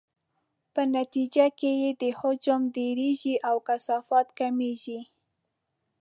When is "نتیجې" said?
0.95-1.47